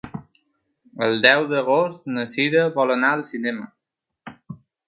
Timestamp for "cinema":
3.33-3.71